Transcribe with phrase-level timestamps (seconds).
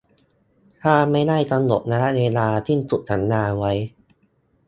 [0.81, 3.73] ถ้าไม่ได้กำหนดระยะเวลาสิ้นสุดสัญญาไว้